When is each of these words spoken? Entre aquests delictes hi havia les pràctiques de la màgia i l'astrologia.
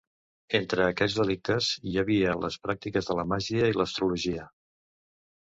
Entre 0.59 0.85
aquests 0.85 1.17
delictes 1.19 1.67
hi 1.91 1.93
havia 2.03 2.33
les 2.47 2.57
pràctiques 2.65 3.11
de 3.11 3.19
la 3.21 3.27
màgia 3.35 3.71
i 3.75 3.79
l'astrologia. 3.79 4.49